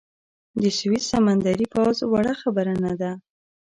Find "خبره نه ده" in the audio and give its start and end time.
2.41-3.11